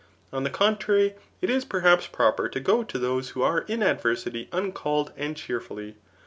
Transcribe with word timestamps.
On 0.33 0.43
the 0.43 0.49
contrary, 0.49 1.13
it 1.43 1.51
is 1.51 1.63
per 1.63 1.81
haps 1.81 2.07
proper 2.07 2.49
to 2.49 2.59
go 2.59 2.81
to 2.83 2.97
those 2.97 3.29
who 3.29 3.43
are 3.43 3.59
in 3.67 3.83
adversity 3.83 4.49
uncalled 4.51 5.13
and 5.15 5.37
cheerfully. 5.37 5.95